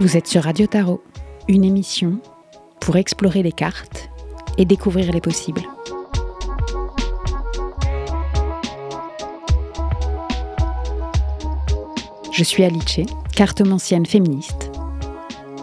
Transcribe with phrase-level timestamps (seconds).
[0.00, 1.02] Vous êtes sur Radio Tarot,
[1.46, 2.20] une émission
[2.80, 4.08] pour explorer les cartes
[4.56, 5.60] et découvrir les possibles.
[12.32, 13.00] Je suis Alice,
[13.36, 14.70] cartomancienne féministe,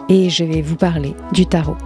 [0.08, 1.76] et je vais vous parler du tarot.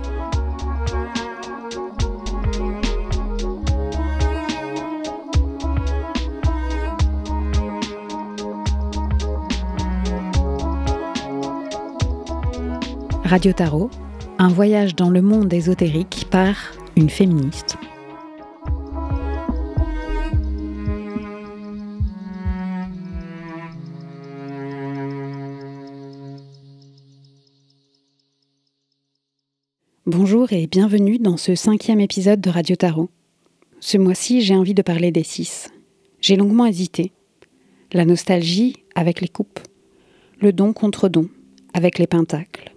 [13.32, 13.88] Radio Tarot,
[14.36, 16.54] un voyage dans le monde ésotérique par
[16.96, 17.78] une féministe.
[30.04, 33.08] Bonjour et bienvenue dans ce cinquième épisode de Radio Tarot.
[33.80, 35.70] Ce mois-ci, j'ai envie de parler des six.
[36.20, 37.12] J'ai longuement hésité.
[37.94, 39.60] La nostalgie avec les coupes.
[40.38, 41.30] Le don contre don
[41.72, 42.71] avec les pentacles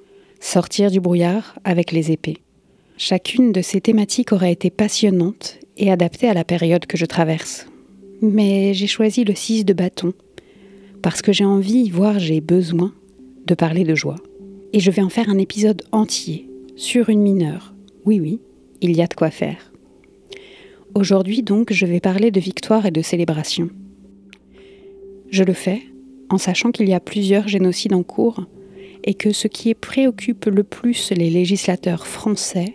[0.45, 2.37] sortir du brouillard avec les épées.
[2.97, 7.67] Chacune de ces thématiques aurait été passionnante et adaptée à la période que je traverse.
[8.21, 10.13] Mais j'ai choisi le 6 de bâton
[11.01, 12.93] parce que j'ai envie, voire j'ai besoin,
[13.47, 14.17] de parler de joie.
[14.71, 17.73] Et je vais en faire un épisode entier sur une mineure.
[18.05, 18.39] Oui, oui,
[18.81, 19.71] il y a de quoi faire.
[20.93, 23.69] Aujourd'hui donc, je vais parler de victoire et de célébration.
[25.31, 25.81] Je le fais
[26.29, 28.45] en sachant qu'il y a plusieurs génocides en cours
[29.05, 32.73] et que ce qui préoccupe le plus les législateurs français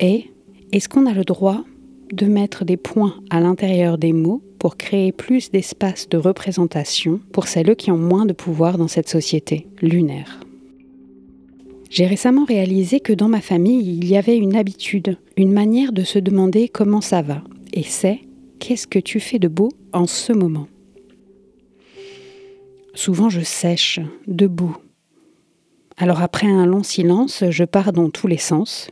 [0.00, 0.24] est
[0.72, 1.64] est-ce qu'on a le droit
[2.12, 7.46] de mettre des points à l'intérieur des mots pour créer plus d'espace de représentation pour
[7.46, 10.40] celles qui ont moins de pouvoir dans cette société lunaire?
[11.90, 16.02] J'ai récemment réalisé que dans ma famille, il y avait une habitude, une manière de
[16.02, 18.20] se demander comment ça va, et c'est
[18.58, 20.68] qu'est-ce que tu fais de beau en ce moment?
[22.94, 24.76] Souvent je sèche, debout,
[25.96, 28.88] alors après un long silence, je pars dans tous les sens,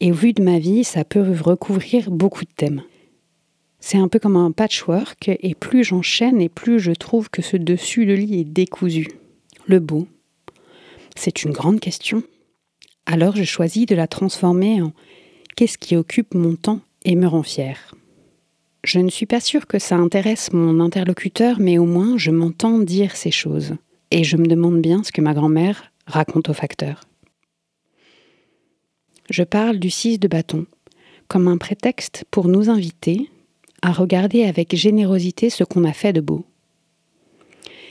[0.00, 2.82] et au vu de ma vie, ça peut recouvrir beaucoup de thèmes.
[3.80, 7.56] C'est un peu comme un patchwork, et plus j'enchaîne, et plus je trouve que ce
[7.56, 9.08] dessus de lit est décousu.
[9.66, 10.06] Le beau,
[11.16, 12.22] c'est une grande question.
[13.06, 14.92] Alors je choisis de la transformer en
[15.56, 17.94] qu'est-ce qui occupe mon temps et me rend fier?
[18.84, 22.78] Je ne suis pas sûre que ça intéresse mon interlocuteur, mais au moins je m'entends
[22.78, 23.74] dire ces choses.
[24.10, 27.00] Et je me demande bien ce que ma grand-mère raconte au facteur.
[29.30, 30.66] Je parle du 6 de bâton
[31.28, 33.30] comme un prétexte pour nous inviter
[33.80, 36.44] à regarder avec générosité ce qu'on a fait de beau.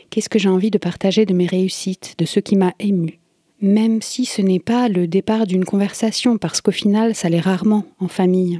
[0.09, 3.19] Qu'est-ce que j'ai envie de partager de mes réussites, de ce qui m'a ému,
[3.61, 7.85] même si ce n'est pas le départ d'une conversation, parce qu'au final, ça l'est rarement
[7.99, 8.59] en famille.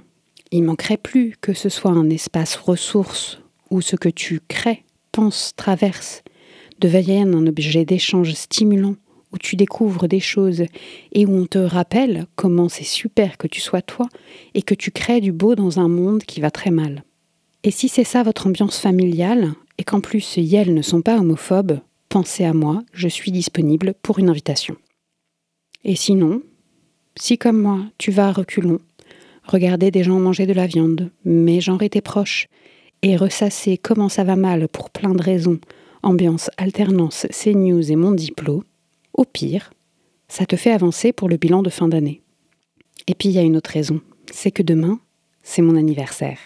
[0.51, 5.53] Il manquerait plus que ce soit un espace ressource où ce que tu crées, penses,
[5.55, 6.23] traverses,
[6.79, 8.95] devienne un objet d'échange stimulant
[9.33, 10.63] où tu découvres des choses
[11.13, 14.07] et où on te rappelle comment c'est super que tu sois toi
[14.53, 17.03] et que tu crées du beau dans un monde qui va très mal.
[17.63, 21.79] Et si c'est ça votre ambiance familiale, et qu'en plus Yel ne sont pas homophobes,
[22.09, 24.75] pensez à moi, je suis disponible pour une invitation.
[25.83, 26.41] Et sinon,
[27.15, 28.79] si comme moi, tu vas à reculons,
[29.43, 32.47] regarder des gens manger de la viande, mais genre tes proches,
[33.01, 35.59] et ressasser comment ça va mal pour plein de raisons,
[36.03, 38.63] ambiance alternance CNews et mon diplôme,
[39.13, 39.73] au pire,
[40.27, 42.21] ça te fait avancer pour le bilan de fin d'année.
[43.07, 44.01] Et puis il y a une autre raison,
[44.31, 44.99] c'est que demain,
[45.43, 46.39] c'est mon anniversaire.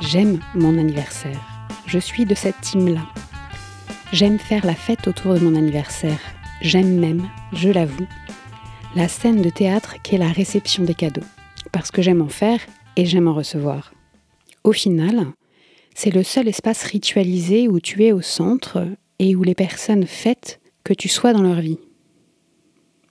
[0.00, 1.40] J'aime mon anniversaire.
[1.86, 3.06] Je suis de cette team-là.
[4.12, 6.20] J'aime faire la fête autour de mon anniversaire.
[6.60, 8.06] J'aime même, je l'avoue,
[8.94, 11.26] la scène de théâtre qu'est la réception des cadeaux.
[11.72, 12.60] Parce que j'aime en faire
[12.96, 13.94] et j'aime en recevoir.
[14.64, 15.28] Au final,
[15.94, 18.86] c'est le seul espace ritualisé où tu es au centre
[19.18, 21.78] et où les personnes fêtent que tu sois dans leur vie.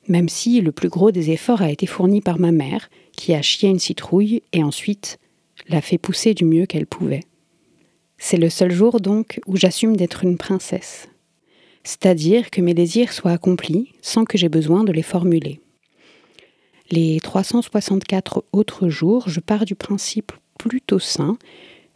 [0.08, 3.42] Même si le plus gros des efforts a été fourni par ma mère, qui a
[3.42, 5.20] chié une citrouille et ensuite
[5.70, 7.24] l'a fait pousser du mieux qu'elle pouvait.
[8.18, 11.08] C'est le seul jour donc où j'assume d'être une princesse,
[11.84, 15.62] c'est-à-dire que mes désirs soient accomplis sans que j'ai besoin de les formuler.
[16.90, 21.38] Les 364 autres jours, je pars du principe plutôt sain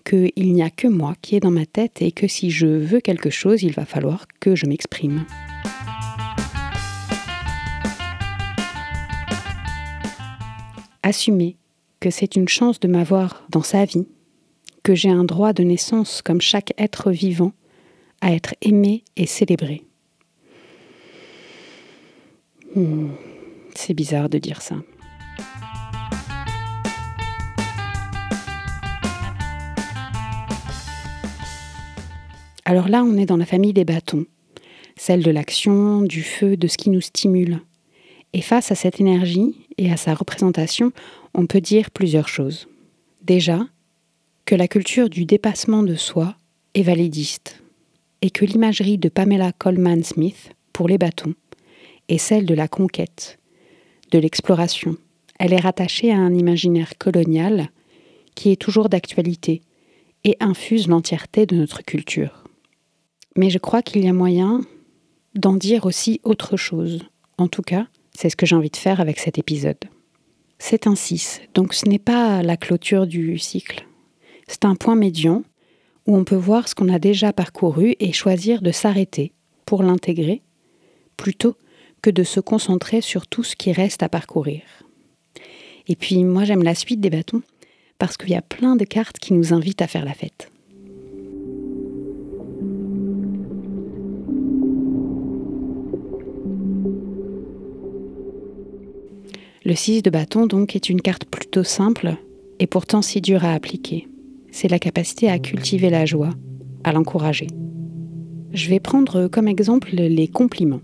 [0.05, 3.01] qu'il n'y a que moi qui est dans ma tête et que si je veux
[3.01, 5.25] quelque chose, il va falloir que je m'exprime.
[11.03, 11.57] Assumer
[11.99, 14.07] que c'est une chance de m'avoir dans sa vie,
[14.83, 17.51] que j'ai un droit de naissance comme chaque être vivant
[18.21, 19.83] à être aimé et célébré.
[22.75, 23.09] Hmm,
[23.75, 24.75] c'est bizarre de dire ça.
[32.67, 34.25] Alors là, on est dans la famille des bâtons,
[34.97, 37.61] celle de l'action, du feu, de ce qui nous stimule.
[38.33, 40.91] Et face à cette énergie et à sa représentation,
[41.35, 42.67] on peut dire plusieurs choses.
[43.21, 43.67] Déjà,
[44.45, 46.35] que la culture du dépassement de soi
[46.73, 47.61] est validiste,
[48.23, 51.35] et que l'imagerie de Pamela Coleman Smith pour les bâtons
[52.07, 53.37] est celle de la conquête,
[54.11, 54.97] de l'exploration.
[55.39, 57.69] Elle est rattachée à un imaginaire colonial
[58.33, 59.61] qui est toujours d'actualité
[60.23, 62.44] et infuse l'entièreté de notre culture.
[63.35, 64.61] Mais je crois qu'il y a moyen
[65.35, 67.03] d'en dire aussi autre chose.
[67.37, 69.77] En tout cas, c'est ce que j'ai envie de faire avec cet épisode.
[70.57, 73.85] C'est un 6, donc ce n'est pas la clôture du cycle.
[74.47, 75.43] C'est un point médian
[76.07, 79.33] où on peut voir ce qu'on a déjà parcouru et choisir de s'arrêter
[79.65, 80.41] pour l'intégrer,
[81.17, 81.55] plutôt
[82.01, 84.61] que de se concentrer sur tout ce qui reste à parcourir.
[85.87, 87.41] Et puis moi j'aime la suite des bâtons,
[87.97, 90.51] parce qu'il y a plein de cartes qui nous invitent à faire la fête.
[99.65, 102.17] Le 6 de bâton, donc, est une carte plutôt simple
[102.59, 104.07] et pourtant si dure à appliquer.
[104.51, 106.29] C'est la capacité à cultiver la joie,
[106.83, 107.47] à l'encourager.
[108.53, 110.81] Je vais prendre comme exemple les compliments.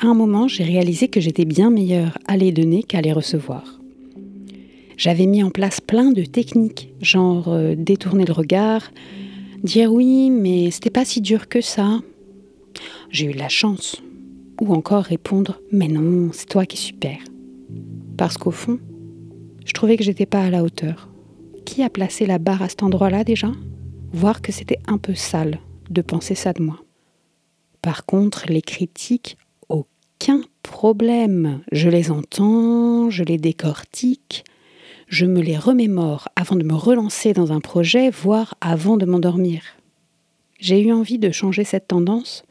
[0.00, 3.78] À un moment, j'ai réalisé que j'étais bien meilleure à les donner qu'à les recevoir.
[4.96, 8.92] J'avais mis en place plein de techniques, genre euh, détourner le regard,
[9.62, 12.00] dire oui, mais c'était pas si dur que ça.
[13.10, 14.02] J'ai eu la chance.
[14.62, 17.18] Ou encore répondre mais non, c'est toi qui es super.
[18.16, 18.78] Parce qu'au fond,
[19.64, 21.08] je trouvais que j'étais pas à la hauteur.
[21.64, 23.50] Qui a placé la barre à cet endroit-là déjà?
[24.12, 25.58] Voir que c'était un peu sale
[25.90, 26.78] de penser ça de moi.
[27.82, 29.36] Par contre, les critiques,
[29.68, 31.62] aucun problème.
[31.72, 34.44] Je les entends, je les décortique,
[35.08, 39.62] je me les remémore avant de me relancer dans un projet, voire avant de m'endormir.
[40.60, 42.44] J'ai eu envie de changer cette tendance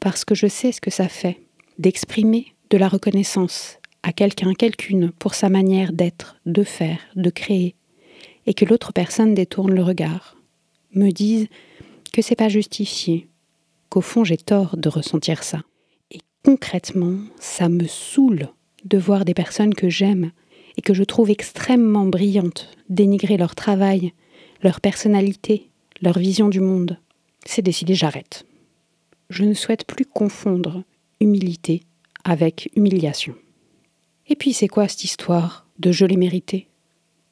[0.00, 1.40] parce que je sais ce que ça fait
[1.78, 7.74] d'exprimer de la reconnaissance à quelqu'un, quelqu'une, pour sa manière d'être, de faire, de créer,
[8.46, 10.36] et que l'autre personne détourne le regard,
[10.94, 11.48] me dise
[12.12, 13.28] que c'est pas justifié,
[13.88, 15.62] qu'au fond j'ai tort de ressentir ça.
[16.10, 18.48] Et concrètement, ça me saoule
[18.84, 20.32] de voir des personnes que j'aime
[20.76, 24.12] et que je trouve extrêmement brillantes dénigrer leur travail,
[24.62, 25.70] leur personnalité,
[26.00, 26.98] leur vision du monde.
[27.44, 28.44] C'est décidé, j'arrête.
[29.30, 30.82] Je ne souhaite plus confondre
[31.20, 31.82] humilité
[32.24, 33.34] avec humiliation.
[34.32, 36.66] Et puis c'est quoi cette histoire de je l'ai mérité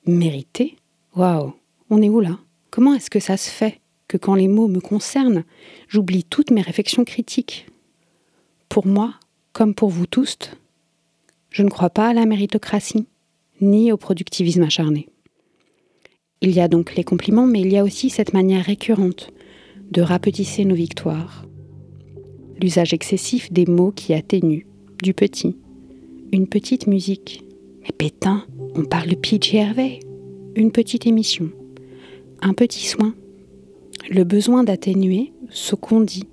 [0.04, 0.76] Mérité
[1.16, 1.54] Waouh!
[1.88, 2.38] On est où là?
[2.70, 5.44] Comment est-ce que ça se fait que quand les mots me concernent,
[5.88, 7.68] j'oublie toutes mes réflexions critiques?
[8.68, 9.14] Pour moi,
[9.54, 10.36] comme pour vous tous,
[11.48, 13.06] je ne crois pas à la méritocratie,
[13.62, 15.08] ni au productivisme acharné.
[16.42, 19.30] Il y a donc les compliments, mais il y a aussi cette manière récurrente
[19.90, 21.46] de rapetisser nos victoires.
[22.60, 24.66] L'usage excessif des mots qui atténuent,
[25.02, 25.56] du petit,
[26.32, 27.44] une petite musique.
[27.82, 28.44] Mais pétain,
[28.74, 29.56] on parle de PJ
[30.54, 31.50] Une petite émission.
[32.40, 33.14] Un petit soin.
[34.08, 36.26] Le besoin d'atténuer ce qu'on dit,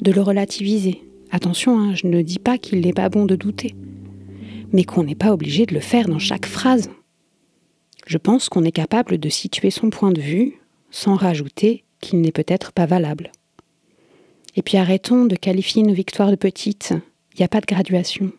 [0.00, 1.02] de le relativiser.
[1.30, 3.74] Attention, hein, je ne dis pas qu'il n'est pas bon de douter,
[4.72, 6.90] mais qu'on n'est pas obligé de le faire dans chaque phrase.
[8.06, 10.60] Je pense qu'on est capable de situer son point de vue
[10.90, 13.30] sans rajouter qu'il n'est peut-être pas valable.
[14.56, 16.92] Et puis arrêtons de qualifier nos victoires de petites.
[17.34, 18.32] Il n'y a pas de graduation.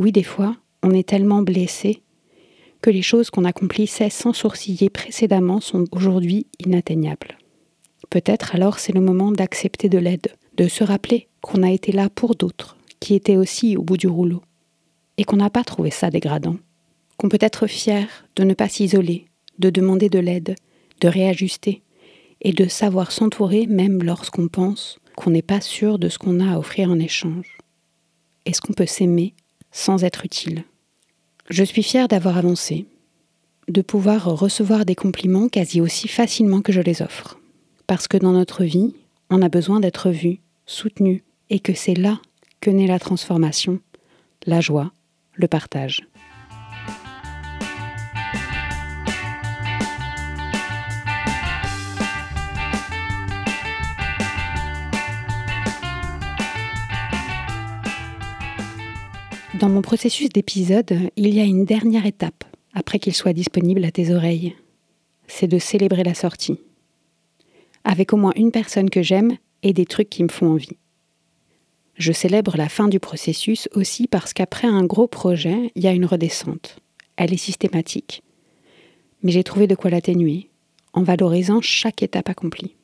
[0.00, 2.02] Oui, des fois, on est tellement blessé
[2.80, 7.36] que les choses qu'on accomplissait sans sourciller précédemment sont aujourd'hui inatteignables.
[8.08, 12.08] Peut-être alors c'est le moment d'accepter de l'aide, de se rappeler qu'on a été là
[12.08, 14.40] pour d'autres, qui étaient aussi au bout du rouleau,
[15.18, 16.56] et qu'on n'a pas trouvé ça dégradant,
[17.18, 19.26] qu'on peut être fier de ne pas s'isoler,
[19.58, 20.54] de demander de l'aide,
[21.02, 21.82] de réajuster,
[22.40, 26.54] et de savoir s'entourer même lorsqu'on pense qu'on n'est pas sûr de ce qu'on a
[26.54, 27.58] à offrir en échange.
[28.46, 29.34] Est-ce qu'on peut s'aimer
[29.72, 30.64] sans être utile.
[31.48, 32.86] Je suis fière d'avoir avancé,
[33.68, 37.38] de pouvoir recevoir des compliments quasi aussi facilement que je les offre.
[37.86, 38.94] Parce que dans notre vie,
[39.30, 42.20] on a besoin d'être vu, soutenu, et que c'est là
[42.60, 43.80] que naît la transformation,
[44.46, 44.92] la joie,
[45.34, 46.02] le partage.
[59.60, 63.90] Dans mon processus d'épisode, il y a une dernière étape après qu'il soit disponible à
[63.90, 64.56] tes oreilles.
[65.26, 66.58] C'est de célébrer la sortie.
[67.84, 70.78] Avec au moins une personne que j'aime et des trucs qui me font envie.
[71.94, 75.92] Je célèbre la fin du processus aussi parce qu'après un gros projet, il y a
[75.92, 76.78] une redescente.
[77.16, 78.22] Elle est systématique.
[79.22, 80.48] Mais j'ai trouvé de quoi l'atténuer,
[80.94, 82.76] en valorisant chaque étape accomplie.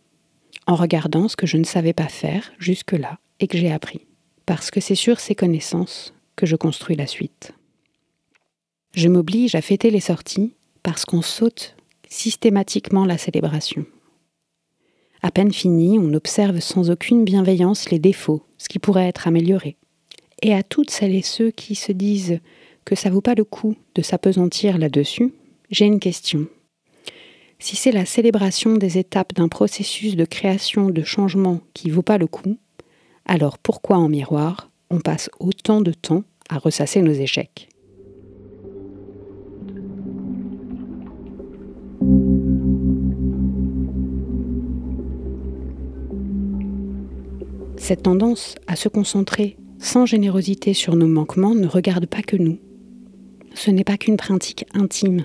[0.67, 4.03] En regardant ce que je ne savais pas faire jusque-là et que j'ai appris.
[4.45, 7.53] Parce que c'est sur ces connaissances que je construis la suite.
[8.95, 11.77] Je m'oblige à fêter les sorties parce qu'on saute
[12.09, 13.85] systématiquement la célébration.
[15.23, 19.77] À peine fini, on observe sans aucune bienveillance les défauts, ce qui pourrait être amélioré.
[20.43, 22.41] Et à toutes celles et ceux qui se disent
[22.85, 25.33] que ça vaut pas le coup de s'apesantir là-dessus,
[25.71, 26.47] j'ai une question.
[27.59, 32.19] Si c'est la célébration des étapes d'un processus de création de changement qui vaut pas
[32.19, 32.59] le coup,
[33.25, 37.69] alors pourquoi en miroir on passe autant de temps à ressasser nos échecs
[47.77, 52.59] Cette tendance à se concentrer sans générosité sur nos manquements ne regarde pas que nous.
[53.55, 55.25] Ce n'est pas qu'une pratique intime.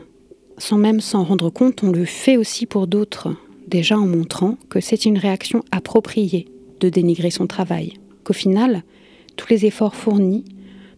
[0.60, 3.36] Sans même s'en rendre compte, on le fait aussi pour d'autres,
[3.68, 6.50] déjà en montrant que c'est une réaction appropriée
[6.80, 8.84] de dénigrer son travail, qu'au final,
[9.36, 10.46] tous les efforts fournis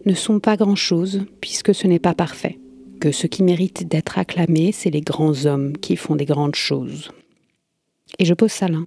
[0.06, 2.60] ne sont pas grand-chose puisque ce n'est pas parfait,
[3.00, 7.12] que ce qui mérite d'être acclamé, c'est les grands hommes qui font des grandes choses.
[8.20, 8.80] Et je pose ça là.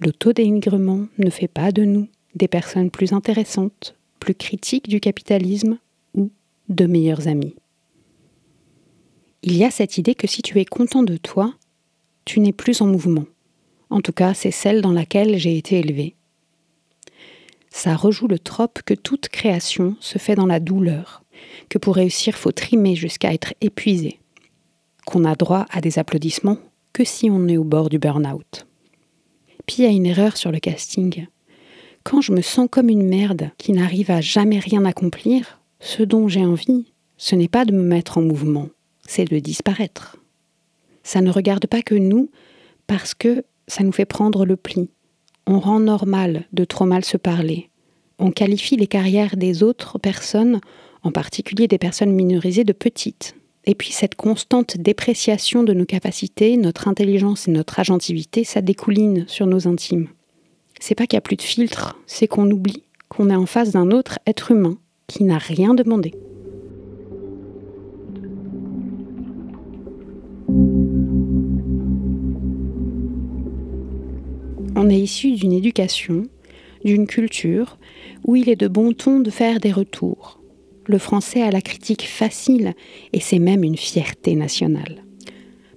[0.00, 5.78] L'autodénigrement ne fait pas de nous des personnes plus intéressantes, plus critiques du capitalisme
[6.14, 6.30] ou
[6.68, 7.54] de meilleurs amis.
[9.42, 11.54] Il y a cette idée que si tu es content de toi,
[12.24, 13.24] tu n'es plus en mouvement.
[13.90, 16.17] En tout cas, c'est celle dans laquelle j'ai été élevée.
[17.78, 21.22] Ça rejoue le trope que toute création se fait dans la douleur,
[21.68, 24.18] que pour réussir, faut trimer jusqu'à être épuisé,
[25.06, 26.58] qu'on a droit à des applaudissements
[26.92, 28.66] que si on est au bord du burn-out.
[29.64, 31.28] Puis il une erreur sur le casting.
[32.02, 36.26] Quand je me sens comme une merde qui n'arrive à jamais rien accomplir, ce dont
[36.26, 38.70] j'ai envie, ce n'est pas de me mettre en mouvement,
[39.06, 40.16] c'est de disparaître.
[41.04, 42.28] Ça ne regarde pas que nous,
[42.88, 44.90] parce que ça nous fait prendre le pli.
[45.50, 47.70] On rend normal de trop mal se parler.
[48.18, 50.60] On qualifie les carrières des autres personnes,
[51.02, 53.34] en particulier des personnes minorisées, de petites.
[53.64, 59.24] Et puis cette constante dépréciation de nos capacités, notre intelligence et notre agentivité, ça découline
[59.26, 60.08] sur nos intimes.
[60.80, 63.70] C'est pas qu'il n'y a plus de filtre, c'est qu'on oublie qu'on est en face
[63.70, 64.76] d'un autre être humain
[65.06, 66.12] qui n'a rien demandé.
[74.88, 76.22] On est issu d'une éducation,
[76.82, 77.76] d'une culture,
[78.24, 80.40] où il est de bon ton de faire des retours.
[80.86, 82.72] Le français a la critique facile,
[83.12, 85.04] et c'est même une fierté nationale.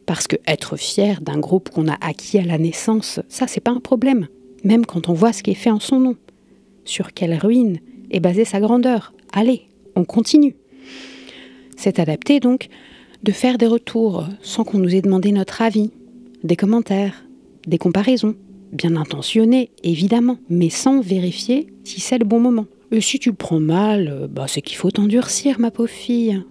[0.05, 3.71] Parce que être fier d'un groupe qu'on a acquis à la naissance, ça c'est pas
[3.71, 4.29] un problème,
[4.63, 6.15] même quand on voit ce qui est fait en son nom.
[6.85, 7.79] Sur quelle ruine
[8.11, 9.13] est basée sa grandeur?
[9.33, 9.63] Allez,
[9.97, 10.55] on continue.
[11.75, 12.69] C'est adapté donc
[13.23, 15.91] de faire des retours sans qu'on nous ait demandé notre avis,
[16.45, 17.25] des commentaires,
[17.67, 18.37] des comparaisons
[18.71, 22.65] bien intentionné, évidemment, mais sans vérifier si c'est le bon moment.
[22.91, 26.41] Et si tu le prends mal, euh, bah c'est qu'il faut t'endurcir, ma pauvre fille.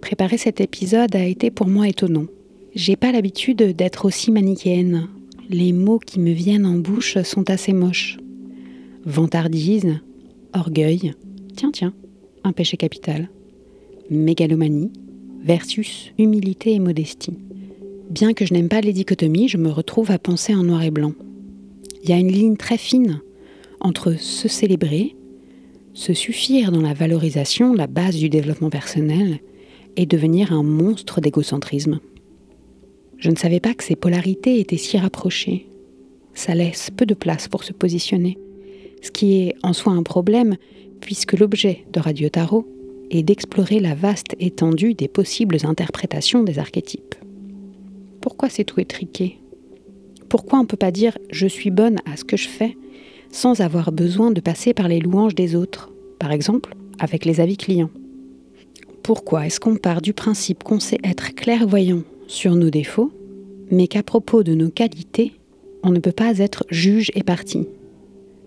[0.00, 2.26] Préparer cet épisode a été pour moi étonnant.
[2.74, 5.08] J'ai pas l'habitude d'être aussi manichéenne.
[5.48, 8.18] Les mots qui me viennent en bouche sont assez moches
[9.04, 10.00] vantardise,
[10.54, 11.14] orgueil,
[11.56, 11.94] tiens tiens,
[12.44, 13.30] un péché capital,
[14.10, 14.90] mégalomanie
[15.44, 17.38] versus humilité et modestie.
[18.10, 20.90] Bien que je n'aime pas les dichotomies, je me retrouve à penser en noir et
[20.90, 21.14] blanc.
[22.02, 23.20] Il y a une ligne très fine
[23.80, 25.16] entre se célébrer,
[25.94, 29.40] se suffire dans la valorisation, la base du développement personnel,
[29.96, 32.00] et devenir un monstre d'égocentrisme.
[33.18, 35.66] Je ne savais pas que ces polarités étaient si rapprochées.
[36.34, 38.38] Ça laisse peu de place pour se positionner
[39.02, 40.56] ce qui est en soi un problème,
[41.00, 42.66] puisque l'objet de Radio Tarot
[43.10, 47.14] est d'explorer la vaste étendue des possibles interprétations des archétypes.
[48.20, 49.38] Pourquoi c'est tout étriqué?
[50.28, 52.76] Pourquoi on ne peut pas dire je suis bonne à ce que je fais
[53.30, 57.56] sans avoir besoin de passer par les louanges des autres, par exemple avec les avis
[57.56, 57.90] clients?
[59.02, 63.10] Pourquoi est-ce qu'on part du principe qu'on sait être clairvoyant sur nos défauts,
[63.70, 65.32] mais qu'à propos de nos qualités,
[65.82, 67.66] on ne peut pas être juge et parti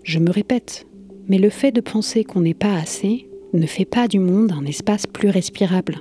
[0.06, 0.86] je me répète,
[1.26, 4.64] mais le fait de penser qu'on n'est pas assez ne fait pas du monde un
[4.64, 5.96] espace plus respirable.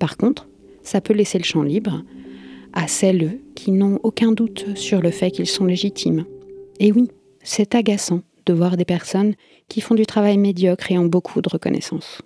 [0.00, 0.48] Par contre,
[0.82, 2.02] ça peut laisser le champ libre
[2.72, 6.24] à celles qui n'ont aucun doute sur le fait qu'ils sont légitimes.
[6.80, 7.08] Et oui,
[7.44, 9.34] c'est agaçant de voir des personnes
[9.68, 12.22] qui font du travail médiocre et ont beaucoup de reconnaissance.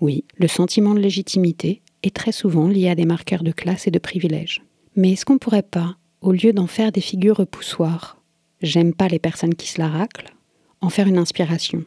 [0.00, 3.90] Oui, le sentiment de légitimité est très souvent lié à des marqueurs de classe et
[3.90, 4.62] de privilèges.
[4.94, 8.17] Mais est-ce qu'on ne pourrait pas, au lieu d'en faire des figures repoussoires,
[8.60, 10.34] J'aime pas les personnes qui se la raclent.
[10.80, 11.84] En faire une inspiration.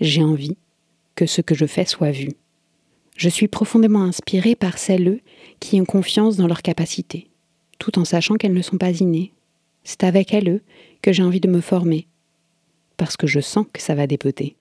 [0.00, 0.56] J'ai envie
[1.14, 2.30] que ce que je fais soit vu.
[3.16, 5.20] Je suis profondément inspirée par celles
[5.60, 7.28] qui ont confiance dans leurs capacités,
[7.78, 9.32] tout en sachant qu'elles ne sont pas innées.
[9.84, 10.62] C'est avec elles
[11.02, 12.06] que j'ai envie de me former,
[12.96, 14.56] parce que je sens que ça va dépoter.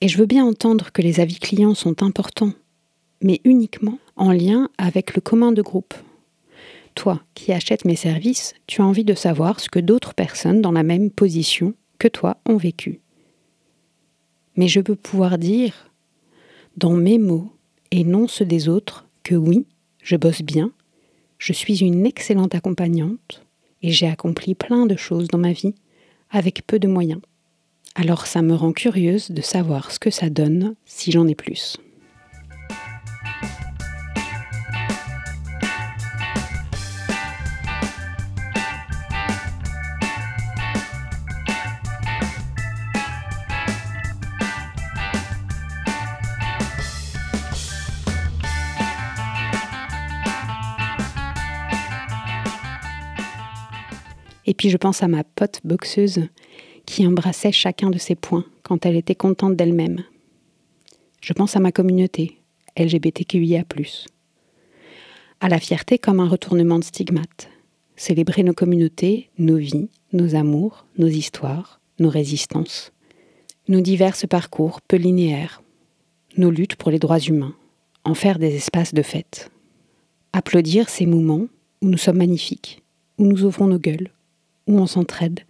[0.00, 2.52] Et je veux bien entendre que les avis clients sont importants,
[3.22, 5.94] mais uniquement en lien avec le commun de groupe.
[6.94, 10.72] Toi qui achètes mes services, tu as envie de savoir ce que d'autres personnes dans
[10.72, 13.00] la même position que toi ont vécu.
[14.56, 15.90] Mais je veux pouvoir dire,
[16.76, 17.50] dans mes mots
[17.90, 19.66] et non ceux des autres, que oui,
[20.02, 20.72] je bosse bien,
[21.38, 23.44] je suis une excellente accompagnante
[23.82, 25.74] et j'ai accompli plein de choses dans ma vie
[26.30, 27.20] avec peu de moyens.
[27.94, 31.76] Alors ça me rend curieuse de savoir ce que ça donne si j'en ai plus.
[54.62, 56.28] Puis je pense à ma pote boxeuse
[56.86, 60.04] qui embrassait chacun de ses points quand elle était contente d'elle-même.
[61.20, 62.38] Je pense à ma communauté,
[62.76, 63.64] LGBTQIA.
[65.40, 67.50] À la fierté comme un retournement de stigmate.
[67.96, 72.92] Célébrer nos communautés, nos vies, nos amours, nos histoires, nos résistances.
[73.66, 75.60] Nos divers parcours peu linéaires.
[76.36, 77.56] Nos luttes pour les droits humains.
[78.04, 79.50] En faire des espaces de fête.
[80.32, 81.48] Applaudir ces moments
[81.80, 82.84] où nous sommes magnifiques,
[83.18, 84.12] où nous ouvrons nos gueules,
[84.66, 85.40] où on s'entraide,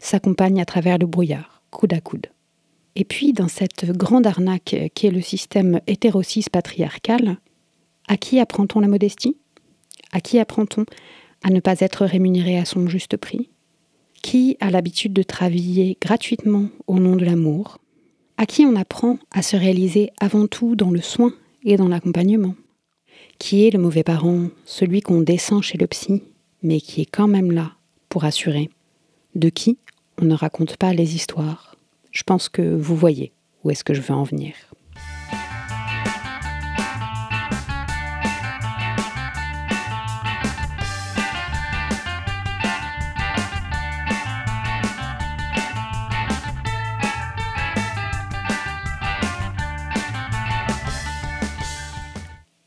[0.00, 2.26] s'accompagne à travers le brouillard, coude à coude.
[2.94, 7.36] Et puis, dans cette grande arnaque qui est le système hétérocis patriarcal,
[8.08, 9.36] à qui apprend-on la modestie?
[10.12, 10.86] À qui apprend-on
[11.42, 13.50] à ne pas être rémunéré à son juste prix?
[14.22, 17.78] Qui a l'habitude de travailler gratuitement au nom de l'amour?
[18.38, 21.32] À qui on apprend à se réaliser avant tout dans le soin
[21.64, 22.54] et dans l'accompagnement?
[23.38, 26.22] Qui est le mauvais parent, celui qu'on descend chez le psy,
[26.62, 27.75] mais qui est quand même là
[28.18, 28.24] pour
[29.34, 29.76] De qui
[30.16, 31.76] on ne raconte pas les histoires.
[32.12, 34.54] Je pense que vous voyez où est-ce que je veux en venir.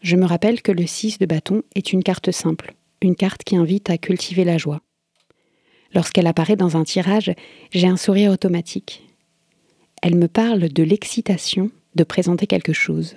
[0.04, 3.56] Je me rappelle que le 6 de bâton est une carte simple, une carte qui
[3.56, 4.82] invite à cultiver la joie.
[5.94, 7.34] Lorsqu'elle apparaît dans un tirage,
[7.72, 9.04] j'ai un sourire automatique.
[10.02, 13.16] Elle me parle de l'excitation de présenter quelque chose.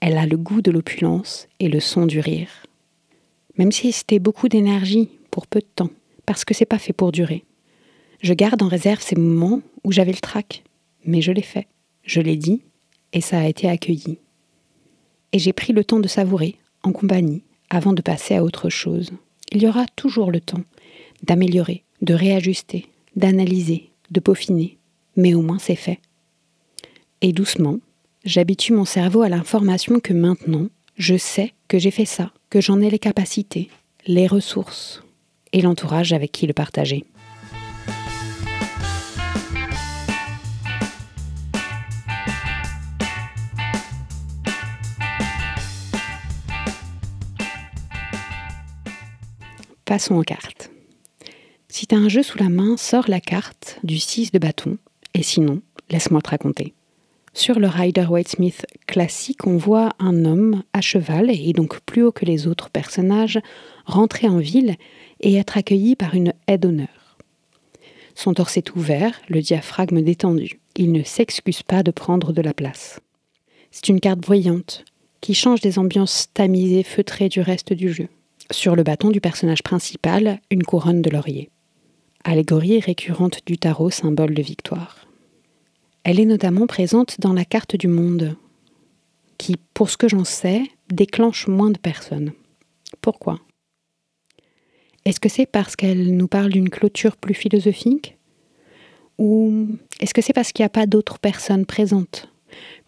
[0.00, 2.66] Elle a le goût de l'opulence et le son du rire.
[3.58, 5.90] Même si c'était beaucoup d'énergie pour peu de temps,
[6.26, 7.44] parce que c'est pas fait pour durer.
[8.22, 10.62] Je garde en réserve ces moments où j'avais le trac,
[11.04, 11.66] mais je l'ai fait,
[12.04, 12.62] je l'ai dit,
[13.12, 14.18] et ça a été accueilli.
[15.32, 19.10] Et j'ai pris le temps de savourer, en compagnie, avant de passer à autre chose.
[19.52, 20.62] Il y aura toujours le temps,
[21.22, 24.78] d'améliorer, de réajuster, d'analyser, de peaufiner,
[25.16, 26.00] mais au moins c'est fait.
[27.20, 27.78] Et doucement,
[28.24, 32.80] j'habitue mon cerveau à l'information que maintenant, je sais que j'ai fait ça, que j'en
[32.80, 33.68] ai les capacités,
[34.06, 35.02] les ressources
[35.52, 37.04] et l'entourage avec qui le partager.
[49.84, 50.70] Passons aux cartes.
[51.72, 54.76] Si t'as un jeu sous la main, sors la carte du 6 de bâton,
[55.14, 56.74] et sinon, laisse-moi te raconter.
[57.32, 62.24] Sur le Rider-Waite-Smith classique, on voit un homme à cheval, et donc plus haut que
[62.24, 63.38] les autres personnages,
[63.86, 64.74] rentrer en ville
[65.20, 67.16] et être accueilli par une aide d'honneur.
[68.16, 70.58] Son torse est ouvert, le diaphragme détendu.
[70.74, 72.98] Il ne s'excuse pas de prendre de la place.
[73.70, 74.84] C'est une carte bruyante,
[75.20, 78.08] qui change des ambiances tamisées, feutrées du reste du jeu.
[78.50, 81.48] Sur le bâton du personnage principal, une couronne de laurier
[82.24, 85.06] allégorie récurrente du tarot, symbole de victoire.
[86.04, 88.36] Elle est notamment présente dans la carte du monde,
[89.38, 92.32] qui, pour ce que j'en sais, déclenche moins de personnes.
[93.00, 93.40] Pourquoi?
[95.04, 98.18] Est-ce que c'est parce qu'elle nous parle d'une clôture plus philosophique?
[99.18, 99.68] Ou
[100.00, 102.30] est-ce que c'est parce qu'il n'y a pas d'autres personnes présentes?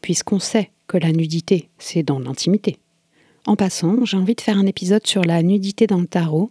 [0.01, 2.79] Puisqu'on sait que la nudité, c'est dans l'intimité.
[3.47, 6.51] En passant, j'ai envie de faire un épisode sur la nudité dans le tarot,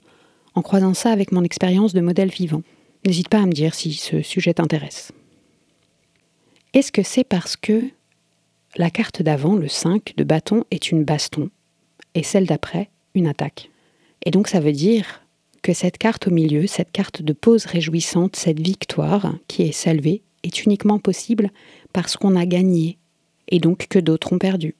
[0.55, 2.63] en croisant ça avec mon expérience de modèle vivant.
[3.05, 5.11] N'hésite pas à me dire si ce sujet t'intéresse.
[6.73, 7.83] Est-ce que c'est parce que
[8.77, 11.49] la carte d'avant, le 5 de bâton, est une baston
[12.15, 13.69] et celle d'après, une attaque?
[14.25, 15.21] Et donc ça veut dire
[15.61, 20.21] que cette carte au milieu, cette carte de pause réjouissante, cette victoire qui est salvée,
[20.43, 21.51] est uniquement possible
[21.93, 22.97] parce qu'on a gagné
[23.49, 24.75] et donc que d'autres ont perdu.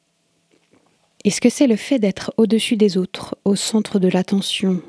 [1.23, 4.81] Est-ce que c'est le fait d'être au-dessus des autres, au centre de l'attention,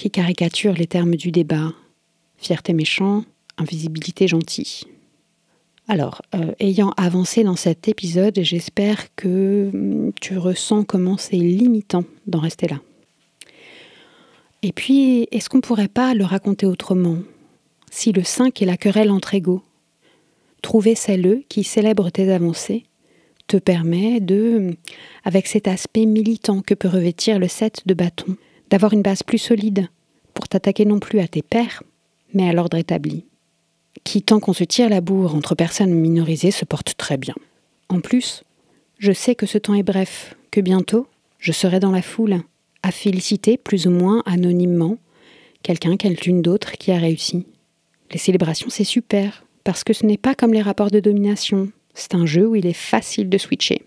[0.00, 1.74] qui caricature les termes du débat
[2.38, 3.22] Fierté méchant,
[3.58, 4.84] invisibilité gentil.
[5.88, 12.04] Alors, euh, ayant avancé dans cet épisode, j'espère que hum, tu ressens comment c'est limitant
[12.26, 12.80] d'en rester là.
[14.62, 17.18] Et puis, est-ce qu'on pourrait pas le raconter autrement?
[17.90, 19.62] Si le 5 est la querelle entre égaux,
[20.62, 22.84] trouver celle qui célèbre tes avancées
[23.48, 24.78] te permet de,
[25.24, 28.38] avec cet aspect militant que peut revêtir le 7 de bâton,
[28.70, 29.88] d'avoir une base plus solide
[30.34, 31.82] pour t'attaquer non plus à tes pairs,
[32.32, 33.24] mais à l'ordre établi
[34.04, 37.34] qui, tant qu'on se tire la bourre entre personnes minorisées, se porte très bien.
[37.88, 38.44] En plus,
[38.98, 41.06] je sais que ce temps est bref, que bientôt,
[41.38, 42.42] je serai dans la foule,
[42.82, 44.96] à féliciter plus ou moins anonymement
[45.62, 47.46] quelqu'un, quelqu'une d'autre qui a réussi.
[48.12, 52.14] Les célébrations, c'est super, parce que ce n'est pas comme les rapports de domination, c'est
[52.14, 53.82] un jeu où il est facile de switcher.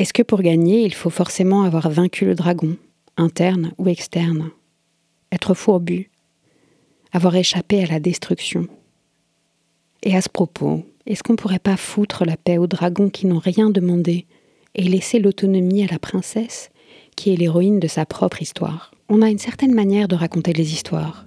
[0.00, 2.78] Est-ce que pour gagner, il faut forcément avoir vaincu le dragon,
[3.18, 4.48] interne ou externe?
[5.30, 6.08] Être fourbu
[7.12, 8.66] Avoir échappé à la destruction
[10.02, 13.26] Et à ce propos, est-ce qu'on ne pourrait pas foutre la paix aux dragons qui
[13.26, 14.24] n'ont rien demandé
[14.74, 16.70] et laisser l'autonomie à la princesse
[17.14, 18.92] qui est l'héroïne de sa propre histoire?
[19.10, 21.26] On a une certaine manière de raconter les histoires.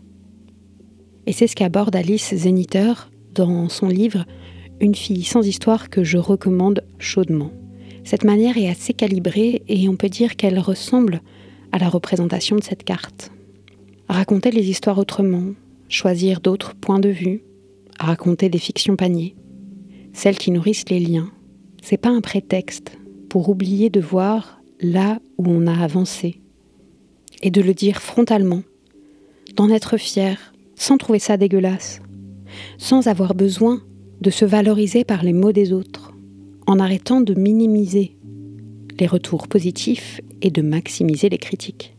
[1.27, 2.93] Et c'est ce qu'aborde Alice Zeniter
[3.35, 4.25] dans son livre
[4.79, 7.51] Une fille sans histoire que je recommande chaudement.
[8.03, 11.21] Cette manière est assez calibrée et on peut dire qu'elle ressemble
[11.71, 13.31] à la représentation de cette carte.
[14.09, 15.53] Raconter les histoires autrement,
[15.87, 17.43] choisir d'autres points de vue,
[17.99, 19.35] raconter des fictions paniers,
[20.11, 21.31] celles qui nourrissent les liens.
[21.81, 22.97] C'est pas un prétexte
[23.29, 26.41] pour oublier de voir là où on a avancé
[27.41, 28.63] et de le dire frontalement,
[29.55, 32.01] d'en être fier, sans trouver ça dégueulasse,
[32.77, 33.81] sans avoir besoin
[34.21, 36.12] de se valoriser par les mots des autres
[36.67, 38.15] en arrêtant de minimiser
[38.99, 41.95] les retours positifs et de maximiser les critiques.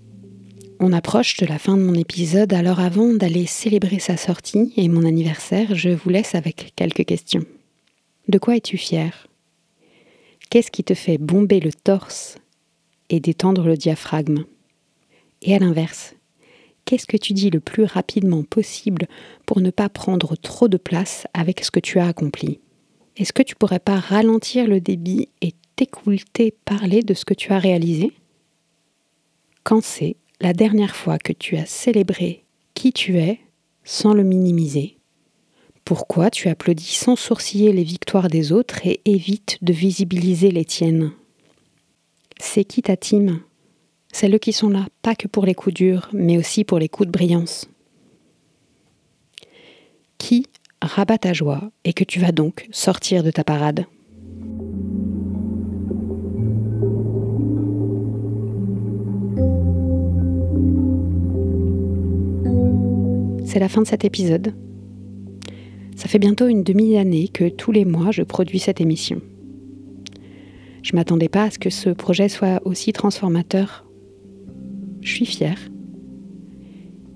[0.81, 4.89] On approche de la fin de mon épisode, alors avant d'aller célébrer sa sortie et
[4.89, 7.45] mon anniversaire, je vous laisse avec quelques questions.
[8.29, 9.29] De quoi es-tu fier
[10.51, 12.39] Qu'est-ce qui te fait bomber le torse
[13.09, 14.45] et détendre le diaphragme?
[15.43, 16.15] Et à l'inverse,
[16.85, 19.07] qu'est-ce que tu dis le plus rapidement possible
[19.47, 22.61] pour ne pas prendre trop de place avec ce que tu as accompli?
[23.17, 27.53] Est-ce que tu pourrais pas ralentir le débit et t'écouter parler de ce que tu
[27.53, 28.13] as réalisé?
[29.63, 33.41] Quand c'est la dernière fois que tu as célébré qui tu es
[33.85, 34.99] sans le minimiser?
[35.85, 41.13] Pourquoi tu applaudis sans sourciller les victoires des autres et évites de visibiliser les tiennes?
[42.41, 43.41] C'est qui ta team?
[44.13, 47.09] Celles qui sont là, pas que pour les coups durs, mais aussi pour les coups
[47.09, 47.69] de brillance.
[50.19, 50.47] Qui
[50.85, 53.87] rabat ta joie et que tu vas donc sortir de ta parade.
[63.45, 64.53] C'est la fin de cet épisode.
[65.97, 69.21] Ça fait bientôt une demi-année que tous les mois je produis cette émission.
[70.83, 73.87] Je ne m'attendais pas à ce que ce projet soit aussi transformateur.
[75.01, 75.59] Je suis fière.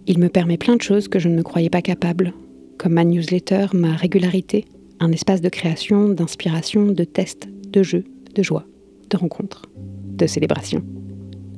[0.06, 2.32] Il me permet plein de choses que je ne me croyais pas capable,
[2.78, 4.64] comme ma newsletter, ma régularité,
[5.00, 8.64] un espace de création, d'inspiration, de tests, de jeux, de joie,
[9.10, 10.82] de rencontres, de célébration.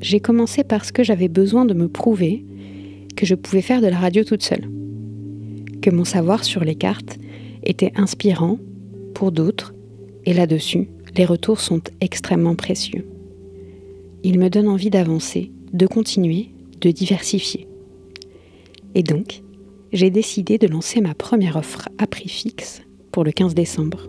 [0.00, 2.44] J'ai commencé parce que j'avais besoin de me prouver
[3.16, 4.68] que je pouvais faire de la radio toute seule,
[5.82, 7.18] que mon savoir sur les cartes
[7.62, 8.58] était inspirant
[9.14, 9.74] pour d'autres,
[10.24, 13.06] et là-dessus, les retours sont extrêmement précieux.
[14.22, 17.66] Ils me donnent envie d'avancer, de continuer, de diversifier.
[18.94, 19.42] Et donc,
[19.92, 24.08] j'ai décidé de lancer ma première offre à prix fixe pour le 15 décembre.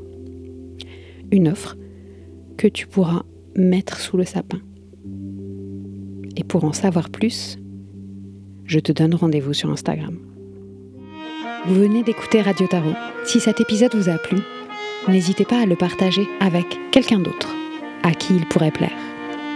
[1.32, 1.76] Une offre
[2.58, 3.24] que tu pourras
[3.56, 4.60] mettre sous le sapin.
[6.38, 7.58] Et pour en savoir plus,
[8.66, 10.18] je te donne rendez-vous sur Instagram.
[11.68, 12.94] Vous venez d'écouter Radio Tarot.
[13.26, 14.40] Si cet épisode vous a plu,
[15.08, 17.56] n'hésitez pas à le partager avec quelqu'un d'autre
[18.04, 18.98] à qui il pourrait plaire.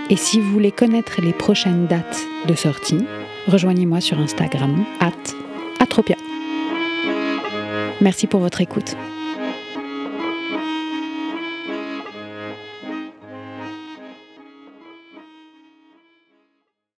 [0.10, 3.06] Et si vous voulez connaître les prochaines dates de sortie,
[3.48, 5.12] rejoignez-moi sur Instagram, at
[5.80, 6.15] Atropia.
[8.06, 8.96] Merci pour votre écoute.